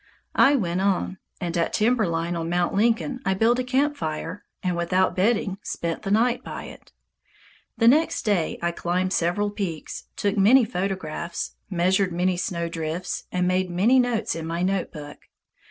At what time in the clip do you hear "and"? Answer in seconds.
1.39-1.55, 4.63-4.75, 13.31-13.47